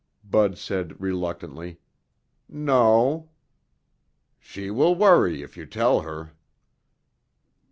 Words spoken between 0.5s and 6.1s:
said reluctantly, "No." "She will worry if you tell